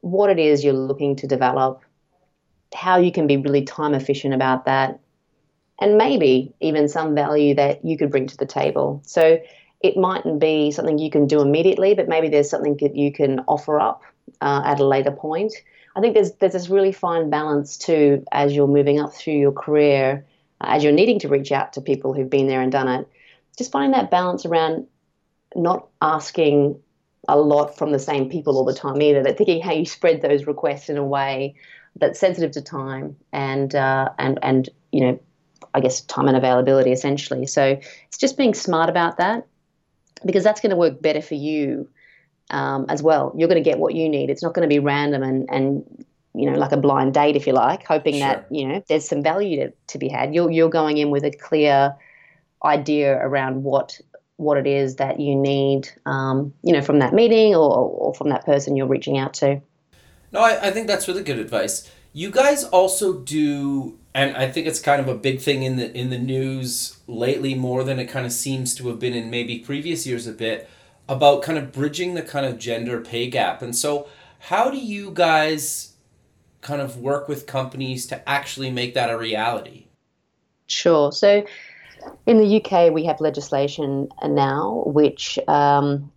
[0.00, 1.82] what it is you're looking to develop,
[2.76, 5.00] how you can be really time efficient about that,
[5.80, 9.02] and maybe even some value that you could bring to the table.
[9.04, 9.40] So
[9.80, 13.40] it mightn't be something you can do immediately, but maybe there's something that you can
[13.40, 14.02] offer up
[14.40, 15.52] uh, at a later point.
[15.94, 19.52] I think there's there's this really fine balance too as you're moving up through your
[19.52, 20.26] career,
[20.60, 23.08] uh, as you're needing to reach out to people who've been there and done it.
[23.56, 24.86] Just finding that balance around
[25.54, 26.78] not asking
[27.28, 29.22] a lot from the same people all the time either.
[29.22, 31.56] That thinking how you spread those requests in a way
[31.98, 35.20] that's sensitive to time and uh, and and you know,
[35.74, 37.46] I guess time and availability essentially.
[37.46, 37.78] So
[38.08, 39.46] it's just being smart about that
[40.24, 41.88] because that's going to work better for you
[42.50, 43.32] um, as well.
[43.36, 44.30] You're going to get what you need.
[44.30, 46.04] It's not going to be random and and
[46.34, 48.20] you know like a blind date if you like, hoping sure.
[48.20, 50.34] that you know there's some value to, to be had.
[50.34, 51.94] You're you're going in with a clear
[52.64, 54.00] idea around what
[54.36, 58.28] what it is that you need, um, you know, from that meeting or, or from
[58.28, 59.60] that person you're reaching out to.
[60.32, 61.90] No, I, I think that's really good advice.
[62.12, 65.94] You guys also do, and I think it's kind of a big thing in the
[65.96, 69.58] in the news lately, more than it kind of seems to have been in maybe
[69.58, 70.68] previous years a bit,
[71.08, 73.60] about kind of bridging the kind of gender pay gap.
[73.62, 74.08] And so,
[74.38, 75.92] how do you guys
[76.62, 79.86] kind of work with companies to actually make that a reality?
[80.66, 81.12] Sure.
[81.12, 81.44] So
[82.26, 86.10] in the UK, we have legislation now which um,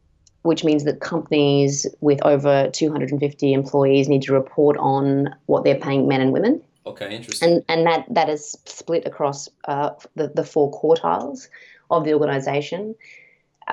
[0.43, 6.07] which means that companies with over 250 employees need to report on what they're paying
[6.07, 6.61] men and women.
[6.85, 7.49] Okay, interesting.
[7.49, 11.47] And and that that is split across uh, the the four quartiles
[11.91, 12.95] of the organisation.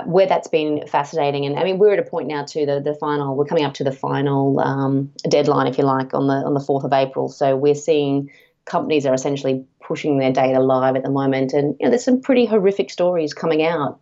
[0.05, 2.67] Where that's been fascinating, and I mean, we're at a point now too.
[2.67, 6.27] The the final, we're coming up to the final um, deadline, if you like, on
[6.27, 7.31] the on the fourth of April.
[7.31, 8.31] So we're seeing
[8.67, 12.21] companies are essentially pushing their data live at the moment, and you know, there's some
[12.21, 13.99] pretty horrific stories coming out.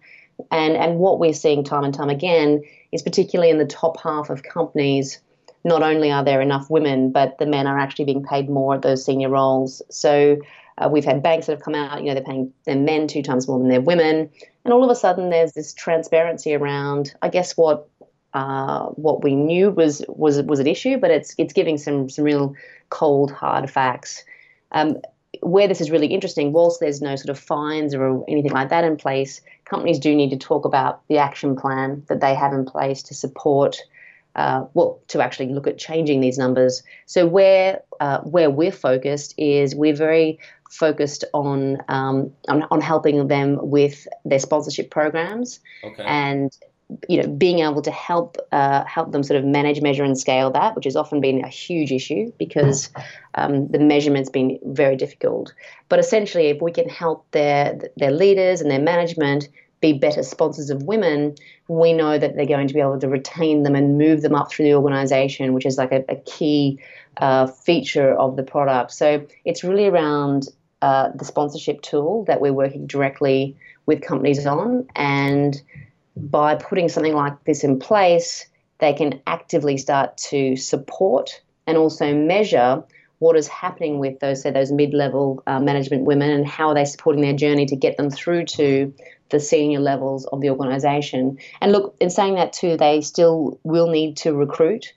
[0.50, 4.30] And and what we're seeing time and time again is particularly in the top half
[4.30, 5.20] of companies.
[5.64, 8.82] Not only are there enough women, but the men are actually being paid more at
[8.82, 9.80] those senior roles.
[9.90, 10.38] So
[10.76, 13.22] uh, we've had banks that have come out, you know, they're paying their men two
[13.22, 14.28] times more than their women,
[14.64, 17.88] and all of a sudden there's this transparency around, I guess, what
[18.34, 22.24] uh, what we knew was was was an issue, but it's it's giving some some
[22.24, 22.54] real
[22.90, 24.24] cold hard facts.
[24.72, 24.98] Um,
[25.40, 28.84] where this is really interesting, whilst there's no sort of fines or anything like that
[28.84, 32.64] in place, companies do need to talk about the action plan that they have in
[32.64, 33.76] place to support,
[34.36, 36.82] uh, well, to actually look at changing these numbers.
[37.06, 40.38] So where uh, where we're focused is we're very
[40.70, 46.02] focused on, um, on on helping them with their sponsorship programs okay.
[46.04, 46.56] and
[47.08, 50.50] you know, being able to help uh, help them sort of manage, measure, and scale
[50.50, 52.90] that, which has often been a huge issue because
[53.34, 55.54] um, the measurement's been very difficult.
[55.88, 59.48] But essentially, if we can help their their leaders and their management
[59.80, 61.34] be better sponsors of women,
[61.68, 64.50] we know that they're going to be able to retain them and move them up
[64.50, 66.80] through the organization, which is like a, a key
[67.18, 68.92] uh, feature of the product.
[68.92, 70.48] So it's really around
[70.80, 75.60] uh, the sponsorship tool that we're working directly with companies on and
[76.16, 78.46] by putting something like this in place,
[78.78, 82.82] they can actively start to support and also measure
[83.18, 86.84] what is happening with those say those mid-level uh, management women and how are they
[86.84, 88.92] supporting their journey to get them through to
[89.30, 91.38] the senior levels of the organization.
[91.60, 94.92] And look in saying that too they still will need to recruit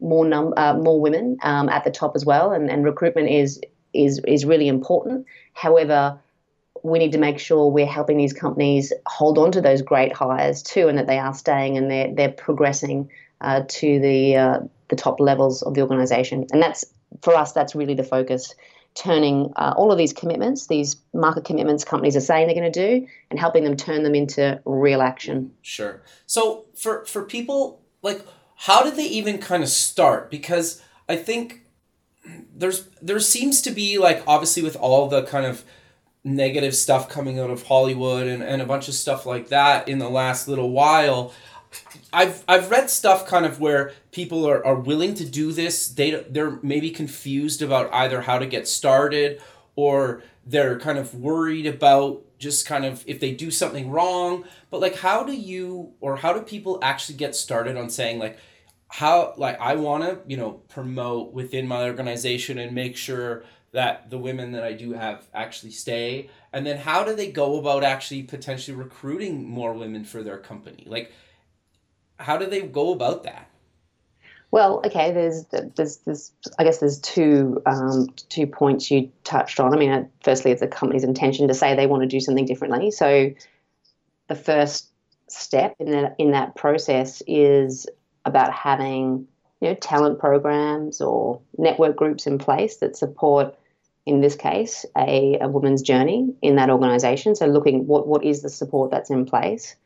[0.00, 3.60] more num- uh, more women um, at the top as well and, and recruitment is
[3.92, 5.26] is is really important.
[5.54, 6.18] However
[6.82, 10.62] we need to make sure we're helping these companies hold on to those great hires
[10.62, 13.10] too, and that they are staying and they're they're progressing
[13.40, 16.46] uh, to the uh, the top levels of the organisation.
[16.52, 16.84] And that's
[17.22, 17.52] for us.
[17.52, 18.54] That's really the focus.
[18.94, 23.00] Turning uh, all of these commitments, these market commitments companies are saying they're going to
[23.00, 25.52] do, and helping them turn them into real action.
[25.62, 26.02] Sure.
[26.26, 30.30] So for for people like, how did they even kind of start?
[30.30, 31.62] Because I think
[32.54, 35.64] there's there seems to be like obviously with all the kind of
[36.36, 39.98] negative stuff coming out of Hollywood and, and a bunch of stuff like that in
[39.98, 41.32] the last little while.
[42.12, 45.88] I've I've read stuff kind of where people are, are willing to do this.
[45.88, 49.40] They they're maybe confused about either how to get started
[49.76, 54.44] or they're kind of worried about just kind of if they do something wrong.
[54.70, 58.38] But like how do you or how do people actually get started on saying like
[58.88, 64.10] how like I want to, you know, promote within my organization and make sure that
[64.10, 66.30] the women that I do have actually stay?
[66.52, 70.84] And then how do they go about actually potentially recruiting more women for their company?
[70.86, 71.12] Like,
[72.18, 73.50] how do they go about that?
[74.50, 75.12] Well, okay.
[75.12, 75.44] There's,
[75.76, 76.32] there's, there's.
[76.58, 79.74] I guess there's two, um, two points you touched on.
[79.74, 82.90] I mean, firstly, it's a company's intention to say they want to do something differently.
[82.90, 83.34] So,
[84.28, 84.88] the first
[85.28, 87.86] step in that in that process is
[88.24, 89.26] about having
[89.60, 93.54] you know talent programs or network groups in place that support
[94.08, 97.36] in this case, a, a woman's journey in that organization.
[97.36, 99.76] So looking what what is the support that's in place.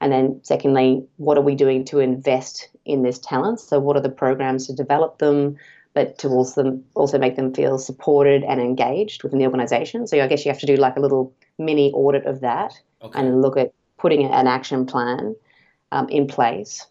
[0.00, 3.60] And then secondly, what are we doing to invest in this talent?
[3.60, 5.58] So what are the programs to develop them,
[5.92, 10.06] but to also also make them feel supported and engaged within the organization.
[10.06, 12.72] So I guess you have to do like a little mini audit of that
[13.02, 13.20] okay.
[13.20, 15.36] and look at putting an action plan
[15.92, 16.86] um, in place.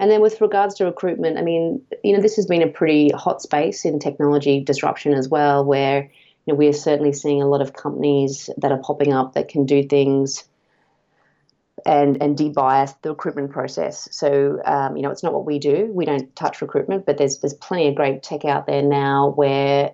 [0.00, 3.10] And then with regards to recruitment, I mean, you know, this has been a pretty
[3.10, 6.04] hot space in technology disruption as well, where
[6.46, 9.48] you know we are certainly seeing a lot of companies that are popping up that
[9.48, 10.44] can do things
[11.84, 14.08] and and debias the recruitment process.
[14.10, 15.90] So um, you know, it's not what we do.
[15.92, 19.92] We don't touch recruitment, but there's there's plenty of great tech out there now where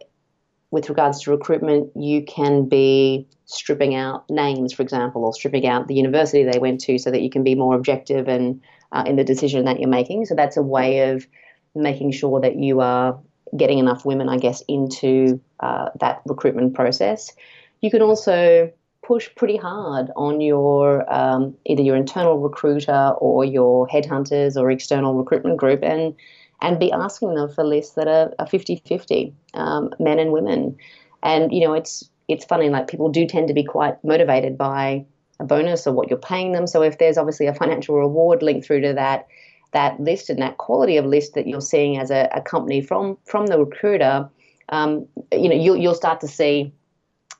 [0.70, 5.86] with regards to recruitment, you can be stripping out names, for example, or stripping out
[5.86, 8.60] the university they went to so that you can be more objective and
[8.92, 10.26] uh, in the decision that you're making.
[10.26, 11.26] So that's a way of
[11.74, 13.18] making sure that you are
[13.56, 17.32] getting enough women, I guess, into uh, that recruitment process.
[17.80, 23.86] You can also push pretty hard on your um, either your internal recruiter or your
[23.86, 26.14] headhunters or external recruitment group and
[26.60, 30.76] and be asking them for lists that are, are 50-50 um, men and women
[31.22, 35.04] and you know it's it's funny like people do tend to be quite motivated by
[35.38, 38.66] a bonus or what you're paying them so if there's obviously a financial reward linked
[38.66, 39.26] through to that
[39.72, 43.18] that list and that quality of list that you're seeing as a, a company from
[43.24, 44.28] from the recruiter
[44.70, 46.72] um, you know you'll, you'll start to see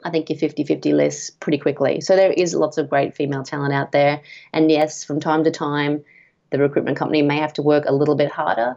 [0.04, 2.00] I think your 50 50 lists pretty quickly.
[2.00, 4.20] So there is lots of great female talent out there.
[4.52, 6.04] And yes, from time to time,
[6.50, 8.76] the recruitment company may have to work a little bit harder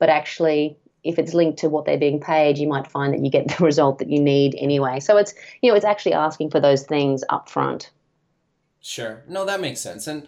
[0.00, 3.30] but actually if it's linked to what they're being paid, you might find that you
[3.30, 5.00] get the result that you need anyway.
[5.00, 7.90] So it's you know it's actually asking for those things up front.
[8.80, 9.22] Sure.
[9.28, 10.06] No, that makes sense.
[10.06, 10.26] And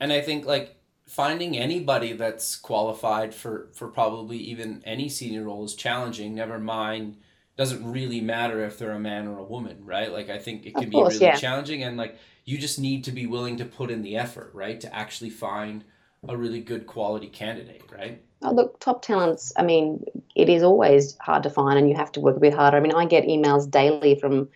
[0.00, 5.64] and I think like finding anybody that's qualified for for probably even any senior role
[5.64, 6.34] is challenging.
[6.34, 7.16] Never mind
[7.56, 10.10] doesn't really matter if they're a man or a woman, right?
[10.10, 11.36] Like I think it can course, be really yeah.
[11.36, 14.80] challenging and like you just need to be willing to put in the effort, right?
[14.80, 15.84] To actually find
[16.28, 18.22] a really good quality candidate, right?
[18.42, 20.04] Oh, look, top talents, I mean,
[20.34, 22.76] it is always hard to find and you have to work a bit harder.
[22.76, 24.48] I mean, I get emails daily from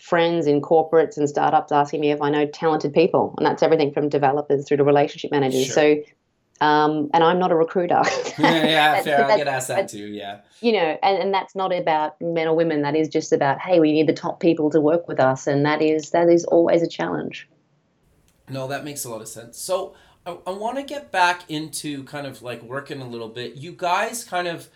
[0.00, 3.92] friends in corporates and startups asking me if I know talented people, and that's everything
[3.92, 5.66] from developers through to relationship managers.
[5.66, 5.74] Sure.
[5.74, 8.02] So, um, and I'm not a recruiter.
[8.38, 9.24] yeah, yeah fair.
[9.24, 10.06] I get asked that too.
[10.06, 10.40] Yeah.
[10.60, 12.82] You know, and, and that's not about men or women.
[12.82, 15.64] That is just about hey, we need the top people to work with us, and
[15.64, 17.48] that is that is always a challenge.
[18.48, 19.58] No, that makes a lot of sense.
[19.58, 19.94] So
[20.26, 23.56] I, I want to get back into kind of like working a little bit.
[23.56, 24.68] You guys kind of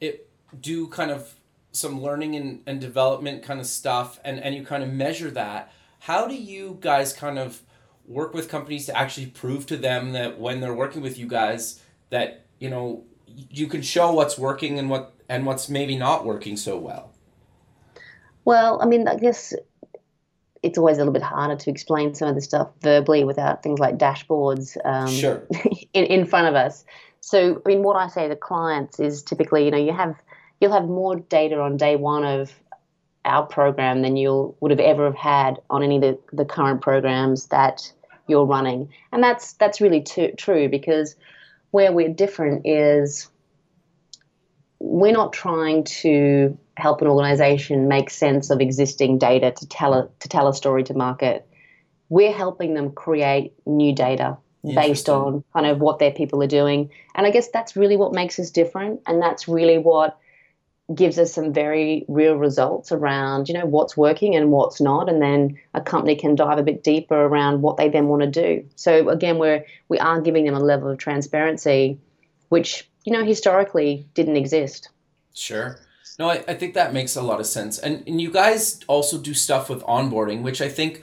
[0.00, 0.28] it
[0.60, 1.34] do kind of
[1.72, 5.72] some learning and, and development kind of stuff and, and you kind of measure that.
[6.00, 7.62] How do you guys kind of
[8.06, 11.80] work with companies to actually prove to them that when they're working with you guys
[12.10, 16.56] that, you know, you can show what's working and what and what's maybe not working
[16.56, 17.12] so well?
[18.44, 19.54] Well, I mean, I guess
[20.62, 23.80] it's always a little bit harder to explain some of the stuff verbally without things
[23.80, 25.42] like dashboards um, sure.
[25.92, 26.84] in, in front of us.
[27.20, 30.16] So, I mean, what I say to clients is typically, you know, you have
[30.60, 32.52] you'll have more data on day one of
[33.24, 36.80] our program than you would have ever have had on any of the, the current
[36.80, 37.92] programs that
[38.28, 41.16] you're running, and that's that's really t- true because
[41.70, 43.28] where we're different is
[44.78, 50.08] we're not trying to help an organization make sense of existing data to tell a,
[50.20, 51.46] to tell a story to market.
[52.08, 56.90] We're helping them create new data based on kind of what their people are doing.
[57.14, 59.00] And I guess that's really what makes us different.
[59.06, 60.18] And that's really what
[60.94, 65.08] gives us some very real results around, you know, what's working and what's not.
[65.08, 68.28] And then a company can dive a bit deeper around what they then want to
[68.28, 68.68] do.
[68.76, 71.98] So again, we're we are giving them a level of transparency
[72.52, 74.90] which, you know, historically didn't exist.
[75.32, 75.78] Sure.
[76.22, 77.80] No, I, I think that makes a lot of sense.
[77.80, 81.02] And, and you guys also do stuff with onboarding, which I think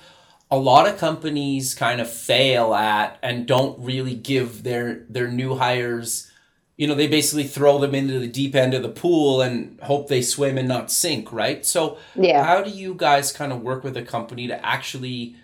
[0.49, 5.55] a lot of companies kind of fail at and don't really give their their new
[5.55, 6.31] hires
[6.77, 10.07] you know they basically throw them into the deep end of the pool and hope
[10.07, 11.65] they swim and not sink right?
[11.65, 12.45] So yeah.
[12.45, 15.35] how do you guys kind of work with a company to actually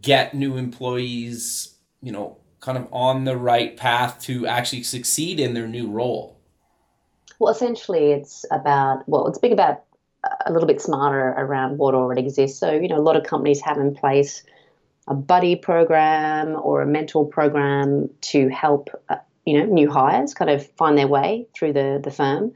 [0.00, 5.54] get new employees you know kind of on the right path to actually succeed in
[5.54, 6.38] their new role
[7.38, 9.82] well, essentially, it's about, well, it's big about
[10.46, 12.58] a little bit smarter around what already exists.
[12.58, 14.42] So, you know, a lot of companies have in place
[15.06, 20.50] a buddy program or a mentor program to help, uh, you know, new hires kind
[20.50, 22.52] of find their way through the, the firm.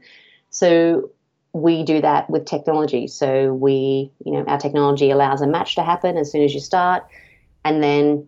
[0.49, 1.11] So,
[1.51, 3.07] we do that with technology.
[3.07, 6.59] So, we, you know, our technology allows a match to happen as soon as you
[6.59, 7.03] start
[7.65, 8.27] and then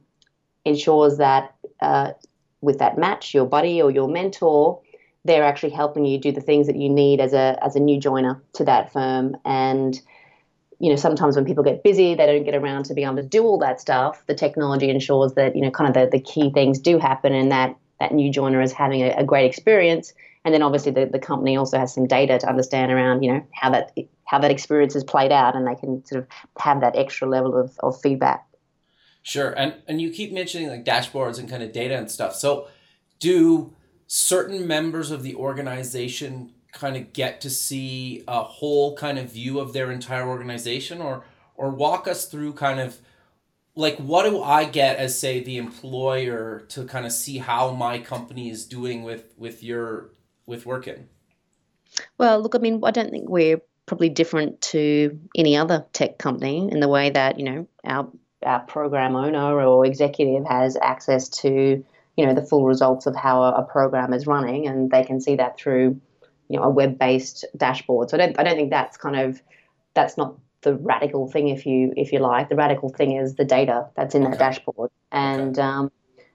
[0.66, 2.12] ensures that uh,
[2.62, 4.82] with that match, your buddy or your mentor
[5.24, 8.00] they're actually helping you do the things that you need as a as a new
[8.00, 10.02] joiner to that firm and
[10.82, 13.24] you know, sometimes when people get busy, they don't get around to being able to
[13.24, 14.24] do all that stuff.
[14.26, 17.52] The technology ensures that, you know, kind of the, the key things do happen and
[17.52, 20.12] that that new joiner is having a, a great experience.
[20.44, 23.46] And then obviously the, the company also has some data to understand around, you know,
[23.54, 23.96] how that
[24.26, 27.56] how that experience is played out and they can sort of have that extra level
[27.56, 28.44] of, of feedback.
[29.22, 29.52] Sure.
[29.52, 32.34] And and you keep mentioning like dashboards and kind of data and stuff.
[32.34, 32.68] So
[33.20, 33.72] do
[34.14, 39.58] certain members of the organization kind of get to see a whole kind of view
[39.58, 41.24] of their entire organization or
[41.56, 42.98] or walk us through kind of
[43.74, 48.00] like what do I get as say the employer to kind of see how my
[48.00, 50.10] company is doing with with your
[50.46, 51.08] with Workin?
[52.18, 56.70] Well, look, I mean, I don't think we're probably different to any other tech company
[56.70, 58.10] in the way that you know our
[58.44, 61.86] our program owner or executive has access to
[62.18, 65.20] you know the full results of how a, a program is running, and they can
[65.20, 66.00] see that through
[66.50, 68.10] you know a web based dashboard.
[68.10, 69.42] So I don't I don't think that's kind of
[69.94, 72.50] that's not the radical thing if you if you like.
[72.50, 74.32] The radical thing is the data that's in okay.
[74.32, 74.92] that dashboard.
[75.12, 75.68] And okay.
[75.68, 75.92] um,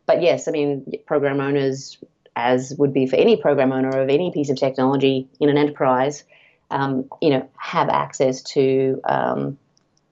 [0.07, 1.99] but yes, I mean program owners
[2.37, 6.22] as would be for any program owner of any piece of technology in an enterprise,
[6.70, 9.59] um, you know, have access to, um,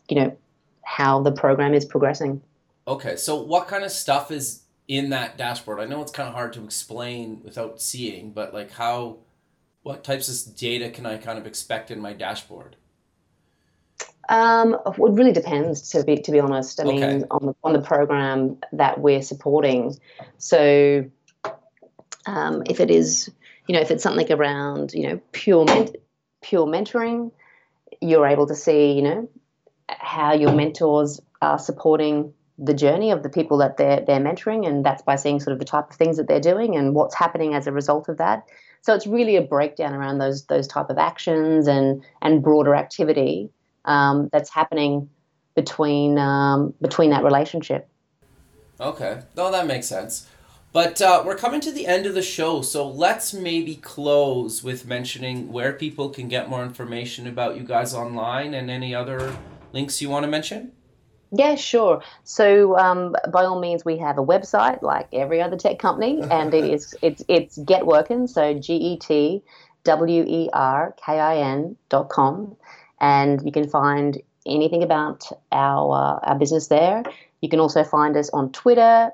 [0.09, 0.37] you know,
[0.83, 2.41] how the program is progressing.
[2.89, 5.81] Okay, so what kind of stuff is in that dashboard?
[5.81, 9.19] I know it's kind of hard to explain without seeing, but like how,
[9.83, 12.77] what types of data can I kind of expect in my dashboard?
[14.29, 16.81] Um, it really depends to be to be honest.
[16.81, 16.95] I okay.
[16.95, 19.99] mean, on the on the program that we're supporting.
[20.39, 21.05] So,
[22.27, 23.31] um, if it is,
[23.69, 25.97] you know, if it's something around, you know, pure ment-
[26.41, 27.33] pure mentoring,
[28.01, 29.29] you're able to see, you know,
[29.89, 34.85] how your mentors are supporting the journey of the people that they're they're mentoring, and
[34.85, 37.55] that's by seeing sort of the type of things that they're doing and what's happening
[37.55, 38.45] as a result of that.
[38.83, 43.51] So it's really a breakdown around those those type of actions and and broader activity
[43.85, 45.09] um, that's happening
[45.55, 47.89] between um, between that relationship.
[48.81, 50.29] Okay, no, that makes sense.
[50.73, 54.87] But uh, we're coming to the end of the show, so let's maybe close with
[54.87, 59.37] mentioning where people can get more information about you guys online and any other
[59.73, 60.73] links you want to mention.
[61.37, 62.03] Yeah, sure.
[62.23, 66.55] So um, by all means, we have a website like every other tech company, and
[66.55, 69.43] it is it's it's Getworkin, so G E T
[69.85, 72.57] W E R K I N dot com,
[73.01, 77.03] and you can find anything about our uh, our business there.
[77.41, 79.11] You can also find us on Twitter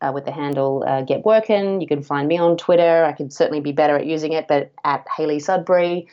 [0.00, 1.80] uh, with the handle uh, Get Workin.
[1.80, 3.04] You can find me on Twitter.
[3.04, 6.08] I can certainly be better at using it, but at Hayley Sudbury.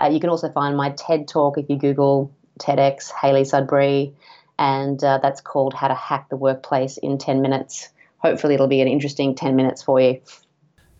[0.00, 4.14] Uh, you can also find my TED talk if you Google TEDx Hayley Sudbury,
[4.58, 7.88] and uh, that's called How to Hack the Workplace in 10 Minutes.
[8.18, 10.20] Hopefully, it'll be an interesting 10 minutes for you.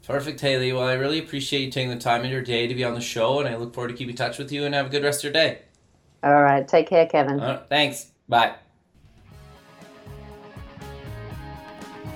[0.06, 0.72] Perfect, Hayley.
[0.72, 3.00] Well, I really appreciate you taking the time in your day to be on the
[3.00, 5.02] show, and I look forward to keeping in touch with you and have a good
[5.02, 5.58] rest of your day.
[6.22, 6.66] All right.
[6.66, 7.38] Take care, Kevin.
[7.68, 8.12] thanks.
[8.28, 8.54] Bye.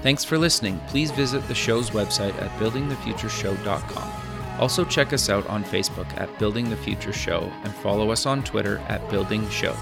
[0.03, 0.81] Thanks for listening.
[0.89, 4.13] Please visit the show's website at buildingthefutureshow.com.
[4.59, 8.43] Also, check us out on Facebook at Building the Future Show and follow us on
[8.43, 9.77] Twitter at Building Show.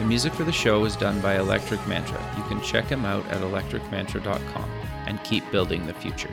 [0.00, 2.18] The music for the show is done by Electric Mantra.
[2.34, 4.70] You can check him out at electricmantra.com
[5.06, 6.30] and keep building the future.